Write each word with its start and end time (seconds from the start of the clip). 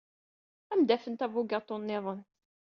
Ad 0.71 0.75
am-d-afent 0.77 1.25
abugaṭu 1.25 1.77
niḍen. 1.79 2.21